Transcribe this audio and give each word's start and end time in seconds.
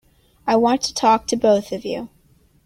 I 0.47 0.55
want 0.55 0.81
to 0.85 0.95
talk 0.95 1.27
to 1.27 1.35
both 1.35 1.71
of 1.71 1.85
you. 1.85 2.09